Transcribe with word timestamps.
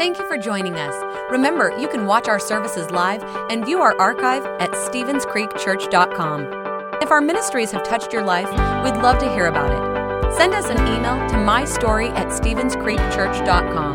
Thank 0.00 0.18
you 0.18 0.26
for 0.26 0.38
joining 0.38 0.76
us. 0.76 0.94
Remember, 1.30 1.78
you 1.78 1.86
can 1.86 2.06
watch 2.06 2.26
our 2.26 2.38
services 2.38 2.90
live 2.90 3.22
and 3.50 3.66
view 3.66 3.80
our 3.80 3.94
archive 4.00 4.46
at 4.58 4.70
StevensCreekChurch.com. 4.70 7.02
If 7.02 7.10
our 7.10 7.20
ministries 7.20 7.70
have 7.72 7.82
touched 7.82 8.10
your 8.10 8.24
life, 8.24 8.48
we'd 8.82 8.96
love 9.02 9.18
to 9.18 9.30
hear 9.30 9.48
about 9.48 9.70
it. 9.70 10.32
Send 10.32 10.54
us 10.54 10.70
an 10.70 10.78
email 10.88 11.18
to 11.28 11.36
mystory 11.36 12.08
at 12.12 12.28
StevensCreekChurch.com. 12.28 13.94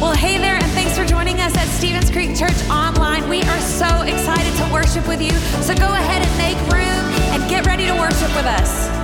Well, 0.00 0.16
hey 0.16 0.38
there, 0.38 0.56
and 0.56 0.72
thanks 0.72 0.98
for 0.98 1.04
joining 1.04 1.38
us 1.38 1.56
at 1.56 1.68
Stevens 1.68 2.10
Creek 2.10 2.36
Church 2.36 2.60
Online. 2.68 3.28
We 3.28 3.42
are 3.42 3.60
so 3.60 4.02
excited 4.02 4.56
to 4.56 4.68
worship 4.72 5.06
with 5.06 5.22
you. 5.22 5.30
So 5.62 5.72
go 5.76 5.86
ahead 5.86 6.26
and 6.26 6.36
make 6.36 6.58
room 6.72 6.82
and 7.32 7.48
get 7.48 7.64
ready 7.64 7.86
to 7.86 7.92
worship 7.92 8.34
with 8.34 8.46
us. 8.46 8.99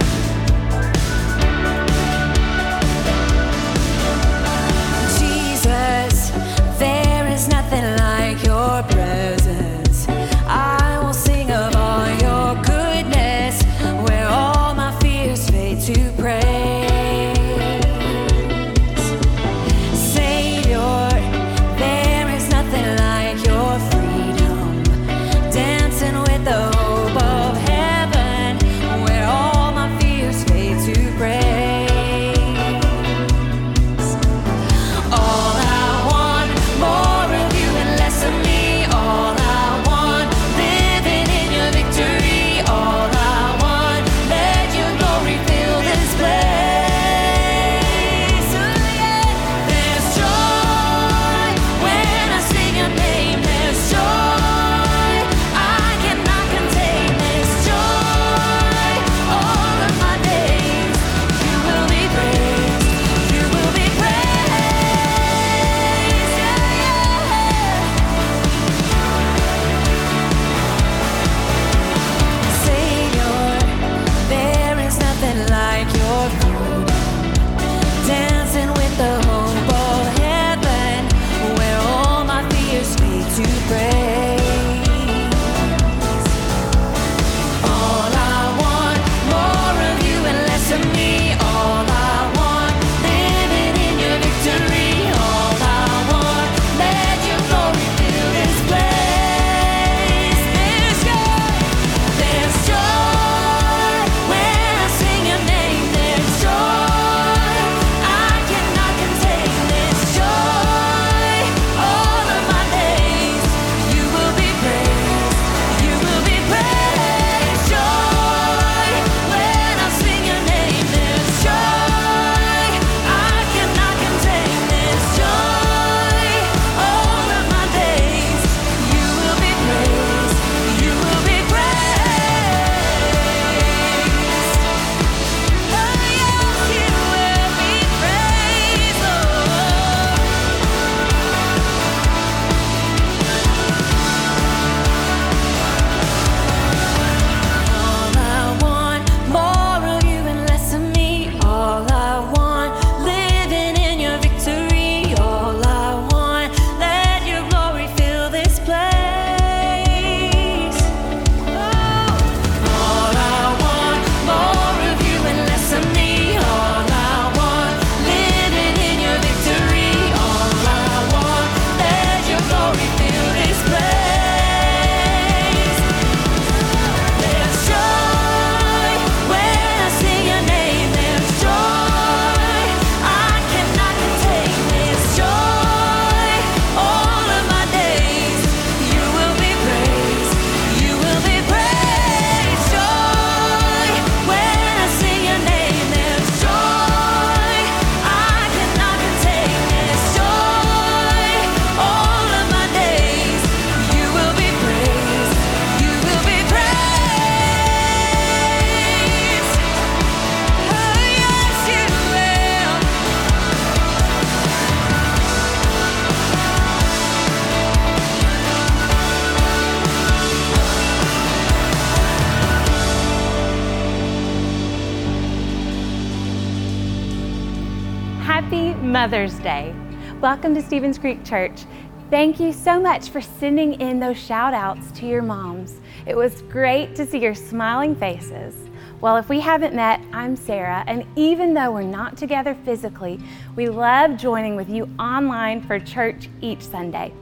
Mother's 228.96 229.38
Day. 229.40 229.74
Welcome 230.22 230.54
to 230.54 230.62
Stevens 230.62 230.96
Creek 230.96 231.22
Church. 231.22 231.64
Thank 232.08 232.40
you 232.40 232.50
so 232.50 232.80
much 232.80 233.10
for 233.10 233.20
sending 233.20 233.78
in 233.78 234.00
those 234.00 234.16
shout 234.16 234.54
outs 234.54 234.90
to 234.92 235.06
your 235.06 235.20
moms. 235.20 235.82
It 236.06 236.16
was 236.16 236.40
great 236.40 236.94
to 236.94 237.04
see 237.04 237.18
your 237.18 237.34
smiling 237.34 237.94
faces. 237.94 238.54
Well, 239.02 239.18
if 239.18 239.28
we 239.28 239.38
haven't 239.38 239.74
met, 239.74 240.00
I'm 240.14 240.34
Sarah, 240.34 240.82
and 240.86 241.04
even 241.14 241.52
though 241.52 241.72
we're 241.72 241.82
not 241.82 242.16
together 242.16 242.56
physically, 242.64 243.20
we 243.54 243.68
love 243.68 244.16
joining 244.16 244.56
with 244.56 244.70
you 244.70 244.88
online 244.98 245.60
for 245.60 245.78
church 245.78 246.30
each 246.40 246.62
Sunday. 246.62 247.12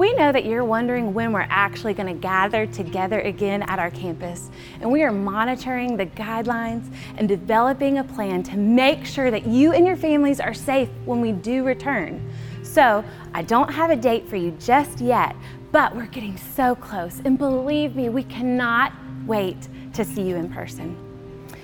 We 0.00 0.14
know 0.14 0.32
that 0.32 0.46
you're 0.46 0.64
wondering 0.64 1.12
when 1.12 1.30
we're 1.30 1.46
actually 1.50 1.92
going 1.92 2.06
to 2.06 2.18
gather 2.18 2.64
together 2.64 3.20
again 3.20 3.62
at 3.64 3.78
our 3.78 3.90
campus, 3.90 4.50
and 4.80 4.90
we 4.90 5.02
are 5.02 5.12
monitoring 5.12 5.98
the 5.98 6.06
guidelines 6.06 6.90
and 7.18 7.28
developing 7.28 7.98
a 7.98 8.04
plan 8.04 8.42
to 8.44 8.56
make 8.56 9.04
sure 9.04 9.30
that 9.30 9.46
you 9.46 9.72
and 9.72 9.86
your 9.86 9.98
families 9.98 10.40
are 10.40 10.54
safe 10.54 10.88
when 11.04 11.20
we 11.20 11.32
do 11.32 11.64
return. 11.64 12.32
So, 12.62 13.04
I 13.34 13.42
don't 13.42 13.70
have 13.70 13.90
a 13.90 13.96
date 13.96 14.26
for 14.26 14.36
you 14.36 14.52
just 14.52 15.02
yet, 15.02 15.36
but 15.70 15.94
we're 15.94 16.06
getting 16.06 16.38
so 16.38 16.74
close, 16.74 17.20
and 17.26 17.36
believe 17.36 17.94
me, 17.94 18.08
we 18.08 18.22
cannot 18.22 18.94
wait 19.26 19.68
to 19.92 20.02
see 20.02 20.22
you 20.22 20.36
in 20.36 20.48
person. 20.48 21.09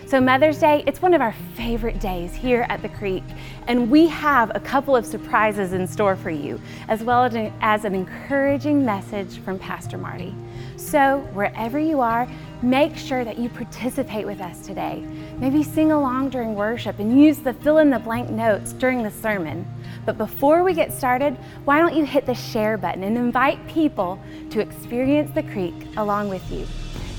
So, 0.06 0.20
Mother's 0.20 0.60
Day, 0.60 0.84
it's 0.86 1.02
one 1.02 1.14
of 1.14 1.20
our 1.20 1.32
favorite 1.56 1.98
days 1.98 2.32
here 2.32 2.64
at 2.68 2.80
the 2.80 2.88
Creek, 2.88 3.24
and 3.66 3.90
we 3.90 4.06
have 4.06 4.52
a 4.54 4.60
couple 4.60 4.94
of 4.94 5.04
surprises 5.04 5.72
in 5.72 5.84
store 5.84 6.14
for 6.14 6.30
you, 6.30 6.60
as 6.86 7.02
well 7.02 7.24
as 7.60 7.84
an 7.84 7.92
encouraging 7.92 8.84
message 8.84 9.40
from 9.40 9.58
Pastor 9.58 9.98
Marty. 9.98 10.32
So, 10.76 11.28
wherever 11.32 11.80
you 11.80 12.00
are, 12.00 12.28
make 12.62 12.96
sure 12.96 13.24
that 13.24 13.36
you 13.36 13.48
participate 13.48 14.26
with 14.26 14.40
us 14.40 14.64
today. 14.64 15.04
Maybe 15.38 15.64
sing 15.64 15.90
along 15.90 16.30
during 16.30 16.54
worship 16.54 17.00
and 17.00 17.20
use 17.20 17.38
the 17.38 17.54
fill 17.54 17.78
in 17.78 17.90
the 17.90 17.98
blank 17.98 18.30
notes 18.30 18.72
during 18.74 19.02
the 19.02 19.10
sermon. 19.10 19.66
But 20.04 20.18
before 20.18 20.62
we 20.62 20.72
get 20.72 20.92
started, 20.92 21.36
why 21.64 21.80
don't 21.80 21.96
you 21.96 22.06
hit 22.06 22.26
the 22.26 22.34
share 22.34 22.78
button 22.78 23.02
and 23.02 23.18
invite 23.18 23.66
people 23.66 24.20
to 24.50 24.60
experience 24.60 25.32
the 25.32 25.42
Creek 25.42 25.74
along 25.96 26.28
with 26.28 26.48
you? 26.48 26.64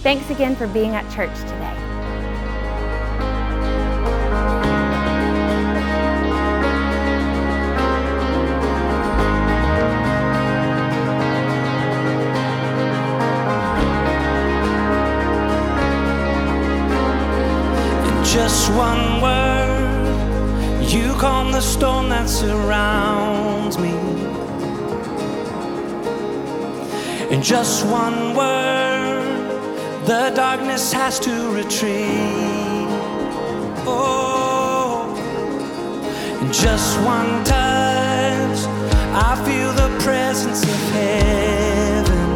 Thanks 0.04 0.30
again 0.30 0.56
for 0.56 0.68
being 0.68 0.96
at 0.96 1.04
church 1.14 1.38
today. 1.42 1.87
One 18.78 19.22
word, 19.22 20.84
you 20.84 21.14
calm 21.16 21.52
the 21.52 21.62
storm 21.62 22.10
that 22.10 22.30
surrounds 22.30 23.80
me. 23.80 23.94
In 27.34 27.42
just 27.42 27.86
one 27.88 28.36
word, 28.36 30.06
the 30.06 30.32
darkness 30.36 30.94
has 30.94 31.20
to 31.22 31.50
retreat. 31.56 32.88
Oh, 33.88 35.16
in 36.42 36.54
just 36.54 37.00
one 37.00 37.44
touch, 37.44 38.60
I 39.28 39.36
feel 39.44 39.74
the 39.74 39.90
presence 40.04 40.62
of 40.64 40.82
heaven. 40.94 42.30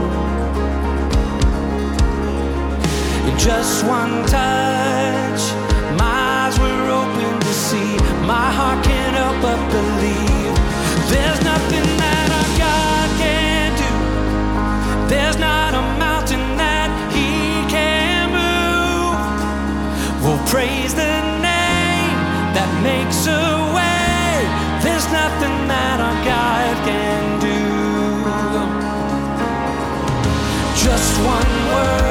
In 3.30 3.38
just 3.38 3.86
one 3.86 4.26
touch, 4.26 4.91
praise 20.52 20.94
the 20.94 21.16
name 21.40 22.20
that 22.52 22.68
makes 22.84 23.26
a 23.26 23.40
way. 23.72 24.44
There's 24.84 25.08
nothing 25.08 25.56
that 25.72 25.98
our 26.04 26.18
God 26.28 26.76
can 26.84 27.40
do. 27.40 27.62
Just 30.76 31.12
one 31.24 31.54
word, 31.72 32.11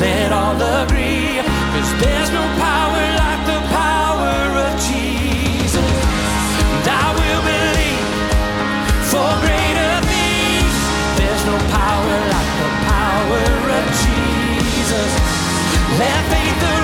Let 0.00 0.32
all 0.32 0.58
agree. 0.82 1.38
Cause 1.72 1.90
there's 2.02 2.30
no 2.30 2.44
power 2.58 3.04
like 3.22 3.42
the 3.46 3.60
power 3.70 4.36
of 4.66 4.72
Jesus. 4.90 5.94
And 6.74 6.86
I 6.88 7.06
will 7.18 7.42
believe 7.52 8.06
for 9.10 9.30
greater 9.44 9.94
things. 10.10 10.76
There's 11.18 11.44
no 11.46 11.56
power 11.70 12.16
like 12.34 12.52
the 12.62 12.70
power 12.90 13.44
of 13.78 13.84
Jesus. 14.02 15.10
Let 16.00 16.20
faith 16.32 16.83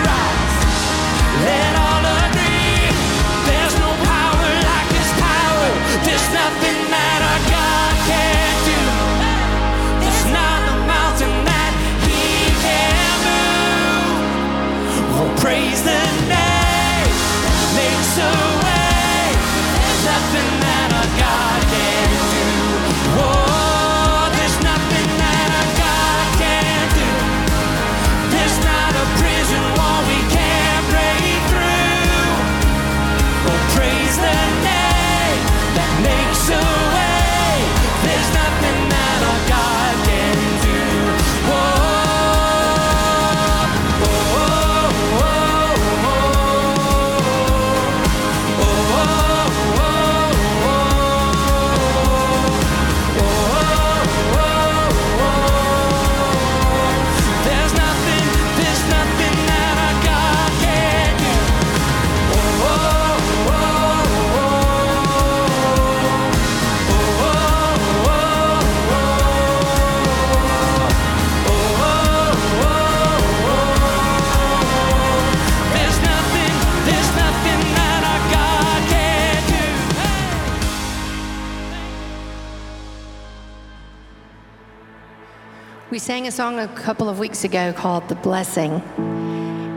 a 86.31 86.33
song 86.33 86.61
a 86.61 86.69
couple 86.69 87.09
of 87.09 87.19
weeks 87.19 87.43
ago 87.43 87.73
called 87.73 88.09
The 88.09 88.15
Blessing. 88.15 88.75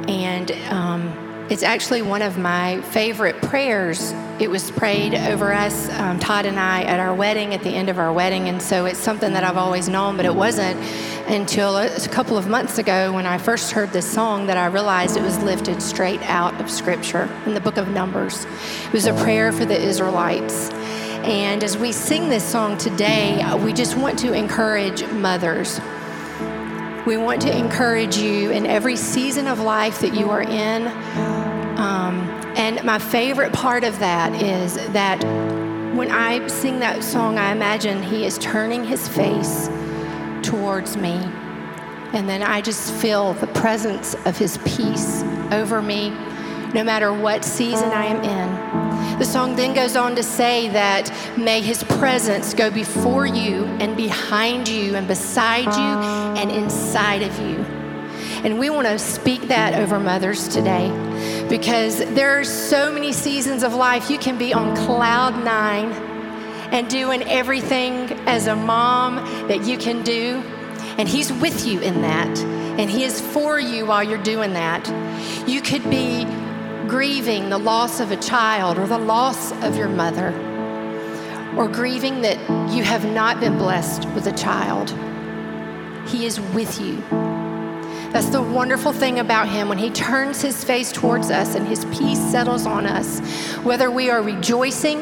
And 0.08 0.52
um, 0.70 1.48
it's 1.50 1.64
actually 1.64 2.04
one 2.04 2.22
of 2.22 2.38
my 2.38 2.80
favorite 2.92 3.42
prayers. 3.42 4.12
It 4.40 4.52
was 4.52 4.70
prayed 4.70 5.16
over 5.16 5.52
us, 5.52 5.90
um, 5.98 6.20
Todd 6.20 6.46
and 6.46 6.60
I, 6.60 6.84
at 6.84 7.00
our 7.00 7.16
wedding, 7.16 7.56
at 7.56 7.64
the 7.64 7.72
end 7.72 7.90
of 7.90 7.98
our 7.98 8.14
wedding. 8.14 8.50
And 8.50 8.62
so 8.62 8.86
it's 8.86 9.00
something 9.00 9.34
that 9.34 9.44
I've 9.44 9.58
always 9.58 9.90
known, 9.90 10.16
but 10.16 10.28
it 10.28 10.36
wasn't 10.36 10.80
until 11.28 11.76
a, 11.78 11.88
a 11.88 12.08
couple 12.10 12.38
of 12.38 12.48
months 12.48 12.78
ago 12.78 13.12
when 13.12 13.26
I 13.26 13.40
first 13.40 13.72
heard 13.72 13.92
this 13.92 14.08
song 14.08 14.46
that 14.46 14.56
I 14.56 14.68
realized 14.68 15.18
it 15.18 15.24
was 15.24 15.42
lifted 15.42 15.82
straight 15.82 16.22
out 16.30 16.62
of 16.62 16.70
Scripture 16.70 17.28
in 17.48 17.56
the 17.56 17.62
book 17.62 17.78
of 17.78 17.88
Numbers. 17.88 18.46
It 18.86 18.94
was 18.94 19.08
a 19.08 19.14
prayer 19.24 19.52
for 19.52 19.66
the 19.66 19.82
Israelites. 19.82 20.70
And 21.24 21.64
as 21.64 21.80
we 21.80 21.92
sing 21.92 22.30
this 22.30 22.44
song 22.44 22.78
today, 22.78 23.44
we 23.66 23.74
just 23.74 23.98
want 23.98 24.20
to 24.20 24.34
encourage 24.34 25.04
mothers. 25.14 25.80
We 27.06 27.18
want 27.18 27.42
to 27.42 27.58
encourage 27.58 28.16
you 28.16 28.52
in 28.52 28.66
every 28.66 28.96
season 28.96 29.48
of 29.48 29.60
life 29.60 30.00
that 30.00 30.14
you 30.14 30.30
are 30.30 30.42
in. 30.42 30.88
Um, 31.78 32.22
and 32.56 32.82
my 32.86 32.98
favorite 32.98 33.52
part 33.52 33.84
of 33.84 34.00
that 34.00 34.42
is 34.42 34.76
that 34.94 35.22
when 35.94 36.10
I 36.10 36.48
sing 36.48 36.80
that 36.80 37.04
song, 37.04 37.38
I 37.38 37.52
imagine 37.52 38.02
He 38.02 38.26
is 38.26 38.38
turning 38.38 38.86
His 38.86 39.06
face 39.06 39.70
towards 40.44 40.96
me. 40.96 41.16
And 42.14 42.30
then 42.30 42.42
I 42.42 42.62
just 42.62 42.94
feel 42.94 43.34
the 43.34 43.48
presence 43.48 44.16
of 44.26 44.38
His 44.38 44.58
peace 44.60 45.24
over 45.52 45.82
me, 45.82 46.12
no 46.74 46.86
matter 46.86 47.12
what 47.12 47.44
season 47.44 47.90
I 47.90 48.06
am 48.06 48.24
in. 48.24 48.93
The 49.24 49.32
song 49.32 49.56
then 49.56 49.74
goes 49.74 49.96
on 49.96 50.18
to 50.18 50.22
say 50.22 50.68
that 50.68 51.10
may 51.38 51.62
his 51.62 51.82
presence 51.86 52.54
go 52.54 52.70
before 52.70 53.26
you 53.26 53.64
and 53.80 53.96
behind 53.96 54.68
you 54.68 54.96
and 54.96 55.08
beside 55.08 55.64
you 55.64 56.42
and 56.42 56.52
inside 56.52 57.22
of 57.22 57.40
you. 57.40 57.56
And 58.44 58.60
we 58.60 58.70
want 58.70 58.86
to 58.86 59.00
speak 59.00 59.44
that 59.44 59.76
over 59.76 59.98
mothers 59.98 60.50
today 60.50 60.90
because 61.48 62.00
there 62.00 62.38
are 62.38 62.44
so 62.44 62.92
many 62.92 63.14
seasons 63.14 63.64
of 63.64 63.74
life 63.74 64.10
you 64.10 64.18
can 64.18 64.38
be 64.38 64.54
on 64.54 64.76
cloud 64.76 65.42
nine 65.42 65.94
and 66.74 66.90
doing 66.90 67.24
everything 67.24 68.12
as 68.28 68.48
a 68.48 68.58
mom 68.58 69.16
that 69.48 69.64
you 69.66 69.78
can 69.78 70.04
do. 70.04 70.44
And 70.98 71.08
He's 71.08 71.32
with 71.32 71.66
you 71.66 71.80
in 71.80 72.02
that. 72.02 72.38
And 72.78 72.90
He 72.90 73.06
is 73.06 73.22
for 73.22 73.58
you 73.58 73.86
while 73.86 74.04
you're 74.04 74.22
doing 74.22 74.52
that. 74.52 74.86
You 75.48 75.62
could 75.62 75.90
be 75.90 76.26
grieving 76.94 77.50
the 77.50 77.58
loss 77.58 78.00
of 78.00 78.12
a 78.12 78.16
child 78.18 78.78
or 78.78 78.86
the 78.86 79.00
loss 79.00 79.52
of 79.64 79.76
your 79.76 79.90
mother, 79.90 80.30
or 81.58 81.68
grieving 81.68 82.22
that 82.22 82.38
you 82.72 82.84
have 82.84 83.04
not 83.04 83.40
been 83.40 83.58
blessed 83.58 84.08
with 84.10 84.28
a 84.28 84.32
child. 84.34 84.92
He 86.08 86.28
is 86.28 86.40
with 86.40 86.80
you. 86.80 86.98
That's 88.12 88.30
the 88.30 88.44
wonderful 88.44 88.94
thing 88.94 89.18
about 89.18 89.50
him. 89.50 89.70
When 89.70 89.80
he 89.80 89.90
turns 89.90 90.40
his 90.40 90.64
face 90.64 90.92
towards 90.92 91.32
us 91.32 91.56
and 91.56 91.68
his 91.68 91.84
peace 91.86 92.20
settles 92.20 92.68
on 92.68 92.86
us, 92.86 93.22
whether 93.64 93.90
we 93.90 94.12
are 94.12 94.22
rejoicing 94.22 95.00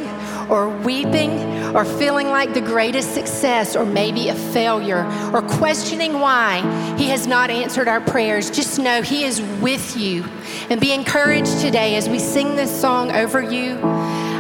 or 0.52 0.70
weeping 0.70 1.32
or 1.76 1.86
feeling 1.86 2.28
like 2.28 2.54
the 2.54 2.62
greatest 2.62 3.14
success 3.14 3.76
or 3.76 3.86
maybe 3.86 4.28
a 4.28 4.36
failure 4.36 5.06
or 5.34 5.42
questioning 5.42 6.20
why 6.20 6.60
he 6.98 7.08
has 7.08 7.26
not 7.26 7.50
answered 7.50 7.88
our 7.88 8.02
prayers, 8.02 8.52
just 8.52 8.78
know 8.78 9.02
he 9.02 9.24
is 9.24 9.42
with 9.62 9.98
you. 9.98 10.24
And 10.70 10.80
be 10.80 10.92
encouraged 10.92 11.60
today 11.60 11.96
as 11.96 12.08
we 12.10 12.20
sing 12.20 12.56
this 12.56 12.70
song 12.70 13.12
over 13.12 13.42
you. 13.42 13.80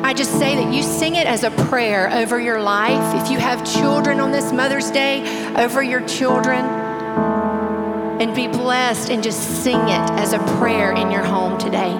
I 0.04 0.14
just 0.14 0.38
say 0.38 0.56
that 0.56 0.74
you 0.74 0.84
sing 0.84 1.16
it 1.16 1.26
as 1.26 1.44
a 1.44 1.52
prayer 1.52 2.12
over 2.12 2.40
your 2.40 2.62
life. 2.62 3.24
If 3.24 3.32
you 3.32 3.40
have 3.40 3.66
children 3.66 4.20
on 4.20 4.32
this 4.32 4.52
Mother's 4.52 4.92
Day, 4.92 5.24
over 5.56 5.82
your 5.82 6.06
children 6.08 6.66
and 8.22 8.36
be 8.36 8.48
blessed 8.48 9.10
and 9.10 9.24
just 9.24 9.64
sing 9.64 9.80
it 9.80 10.10
as 10.12 10.34
a 10.34 10.40
prayer 10.60 10.92
in 10.92 11.10
your 11.10 11.24
home 11.24 11.58
today. 11.58 11.98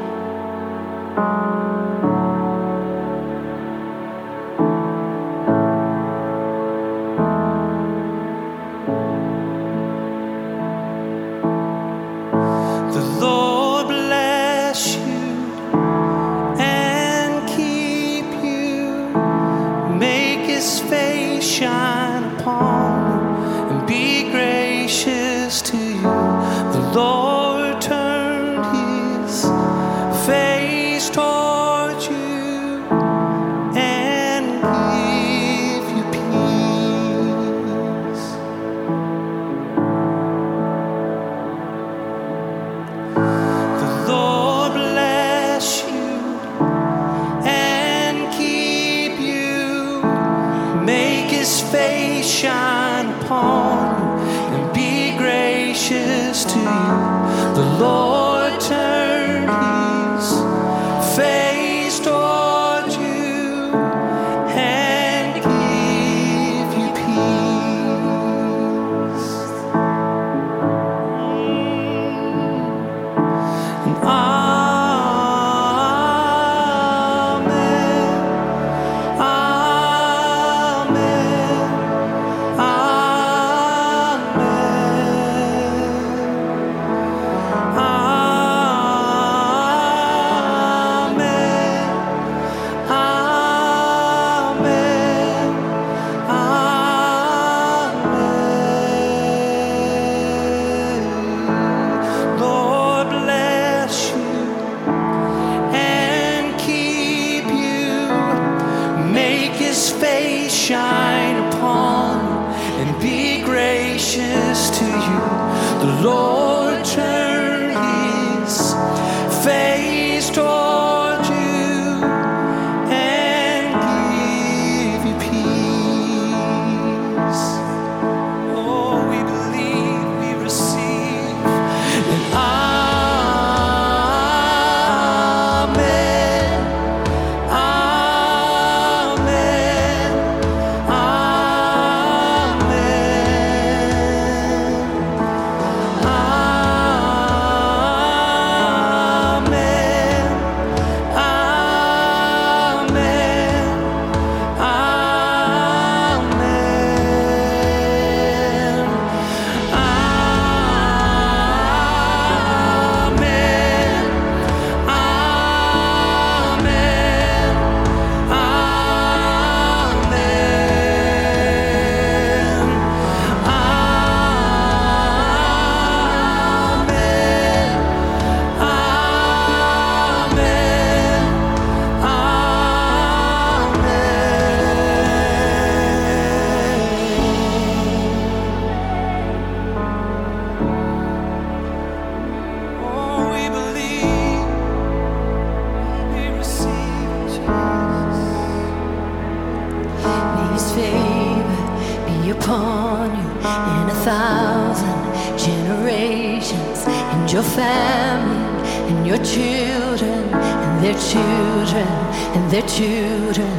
and 208.92 209.08
your 209.08 209.22
children 209.24 210.22
and 210.34 210.84
their 210.84 211.00
children 211.12 211.88
and 212.36 212.52
their 212.52 212.68
children. 212.78 213.52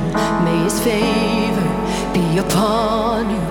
May 0.45 0.59
his 0.65 0.79
favor 0.81 1.69
be 2.13 2.27
upon 2.45 3.31
you 3.35 3.45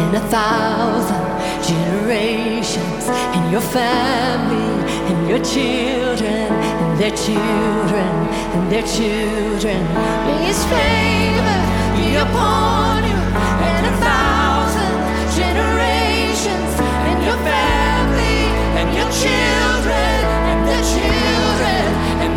in 0.00 0.08
a 0.20 0.24
thousand 0.34 1.26
generations 1.70 3.04
in 3.36 3.44
your 3.54 3.66
family 3.78 4.70
and 5.08 5.18
your 5.30 5.42
children 5.54 6.46
and 6.82 6.90
their 7.00 7.14
children 7.24 8.10
and 8.54 8.64
their 8.72 8.86
children. 8.96 9.80
May 10.26 10.38
his 10.50 10.60
favor 10.74 11.58
be 11.98 12.16
upon 12.26 12.98
you 13.10 13.20
in 13.70 13.82
a 13.92 13.94
thousand 14.06 14.94
generations 15.40 16.72
in 17.10 17.16
your 17.28 17.38
family 17.50 18.38
and 18.78 18.88
your 18.96 19.10
children 19.20 19.57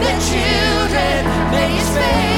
the 0.02 0.14
children 0.30 1.52
may 1.52 1.70
his 1.78 1.90
face. 1.96 2.31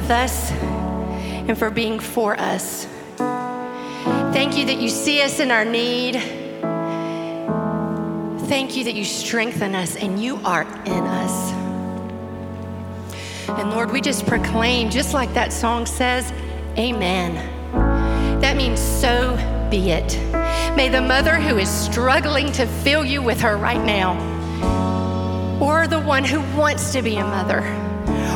with 0.00 0.10
us 0.12 0.52
and 0.52 1.58
for 1.58 1.70
being 1.70 1.98
for 1.98 2.38
us. 2.38 2.86
Thank 4.32 4.56
you 4.56 4.66
that 4.66 4.76
you 4.78 4.88
see 4.88 5.22
us 5.22 5.40
in 5.40 5.50
our 5.50 5.64
need. 5.64 6.14
Thank 8.48 8.76
you 8.76 8.84
that 8.84 8.94
you 8.94 9.04
strengthen 9.04 9.74
us 9.74 9.96
and 9.96 10.22
you 10.22 10.36
are 10.44 10.62
in 10.62 11.02
us. 11.02 11.52
And 13.48 13.70
Lord, 13.70 13.90
we 13.90 14.00
just 14.00 14.24
proclaim, 14.24 14.88
just 14.88 15.14
like 15.14 15.34
that 15.34 15.52
song 15.52 15.84
says, 15.84 16.32
Amen. 16.78 17.34
That 18.40 18.56
means 18.56 18.78
so 18.78 19.34
be 19.68 19.90
it. 19.90 20.16
May 20.76 20.88
the 20.88 21.02
mother 21.02 21.34
who 21.34 21.58
is 21.58 21.68
struggling 21.68 22.52
to 22.52 22.66
fill 22.66 23.04
you 23.04 23.20
with 23.20 23.40
her 23.40 23.56
right 23.56 23.84
now, 23.84 24.14
or 25.60 25.88
the 25.88 25.98
one 25.98 26.22
who 26.22 26.40
wants 26.56 26.92
to 26.92 27.02
be 27.02 27.16
a 27.16 27.24
mother, 27.24 27.87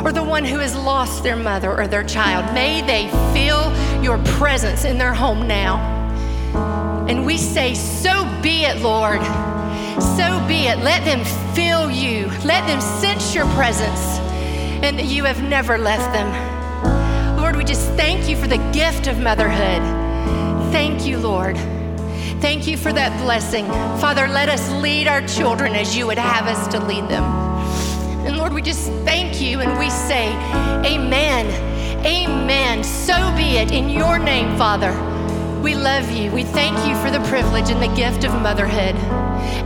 or 0.05 0.13
the 0.13 0.23
one 0.23 0.45
who 0.45 0.59
has 0.59 0.75
lost 0.75 1.23
their 1.23 1.37
mother 1.37 1.71
or 1.71 1.87
their 1.87 2.05
child, 2.05 2.53
may 2.55 2.83
they 2.83 3.09
feel 3.33 3.73
your 4.03 4.19
presence 4.37 4.85
in 4.85 4.99
their 4.99 5.15
home 5.15 5.47
now. 5.47 5.77
And 7.09 7.25
we 7.25 7.37
say, 7.37 7.75
So 7.75 8.25
be 8.43 8.65
it, 8.65 8.81
Lord. 8.83 9.23
So 10.17 10.45
be 10.49 10.67
it. 10.67 10.79
Let 10.79 11.05
them 11.05 11.25
feel 11.55 11.91
you. 11.91 12.27
Let 12.45 12.67
them 12.67 12.81
sense 12.81 13.35
your 13.35 13.47
presence 13.55 14.19
and 14.83 14.99
that 14.99 15.07
you 15.07 15.25
have 15.25 15.43
never 15.43 15.79
left 15.79 16.13
them. 16.13 17.37
Lord, 17.37 17.57
we 17.57 17.65
just 17.65 17.89
thank 17.91 18.29
you 18.29 18.37
for 18.37 18.49
the 18.49 18.59
gift 18.73 19.07
of 19.07 19.19
motherhood. 19.19 19.83
Thank 20.73 21.07
you, 21.07 21.19
Lord. 21.19 21.57
Thank 22.41 22.67
you 22.67 22.77
for 22.77 22.93
that 22.93 23.23
blessing. 23.23 23.67
Father, 24.01 24.27
let 24.27 24.49
us 24.49 24.69
lead 24.83 25.07
our 25.07 25.25
children 25.29 25.75
as 25.75 25.97
you 25.97 26.07
would 26.09 26.19
have 26.19 26.47
us 26.47 26.67
to 26.69 26.85
lead 26.85 27.09
them. 27.09 27.52
And 28.27 28.37
Lord, 28.37 28.53
we 28.53 28.63
just 28.63 28.91
thank 29.05 29.41
you 29.41 29.61
and 29.61 29.79
we 29.79 29.91
say, 29.91 30.33
Amen. 30.85 31.47
Amen. 32.05 32.83
So 32.83 33.15
be 33.37 33.59
it 33.59 33.71
in 33.71 33.89
your 33.89 34.19
name, 34.19 34.57
Father. 34.57 34.93
We 35.63 35.77
love 35.77 36.11
you. 36.11 36.33
We 36.33 36.43
thank 36.43 36.77
you 36.89 36.97
for 36.97 37.11
the 37.11 37.25
privilege 37.29 37.71
and 37.71 37.81
the 37.81 37.95
gift 37.95 38.25
of 38.25 38.33
motherhood 38.43 38.97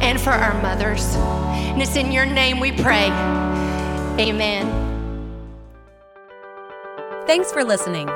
and 0.02 0.20
for 0.20 0.30
our 0.30 0.60
mothers. 0.60 1.14
And 1.16 1.80
it's 1.80 1.96
in 1.96 2.12
your 2.12 2.26
name 2.26 2.60
we 2.60 2.72
pray. 2.72 3.06
Amen. 4.18 4.84
Thanks 7.26 7.50
for 7.50 7.64
listening. 7.64 8.08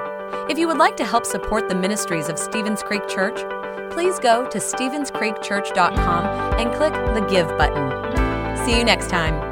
If 0.49 0.59
you 0.59 0.69
would 0.69 0.79
like 0.79 0.97
to 0.99 1.05
help 1.05 1.25
support 1.25 1.69
the 1.69 1.75
ministries 1.75 2.29
of 2.29 2.39
Stevens 2.39 2.83
Creek 2.83 3.09
Church, 3.09 3.41
please 3.93 4.19
go 4.19 4.49
to 4.49 4.59
StevensCreekChurch.com 4.59 6.27
and 6.61 6.73
click 6.75 6.93
the 6.93 7.27
Give 7.31 7.49
button. 7.59 8.67
See 8.67 8.77
you 8.77 8.85
next 8.85 9.11
time. 9.11 9.50